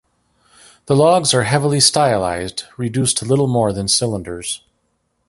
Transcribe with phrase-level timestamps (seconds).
[0.87, 4.63] The logs are heavily stylized, reduced to little more than cylinders.